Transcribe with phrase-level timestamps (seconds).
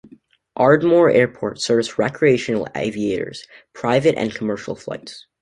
[0.55, 5.27] Ardmore Airport serves recreational aviators, private and commercial flights.